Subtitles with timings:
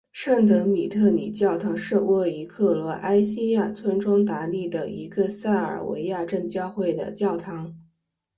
[0.11, 7.77] 圣德米特里教堂是位于克罗埃西亚村庄达利的一个塞尔维亚正教会的教堂。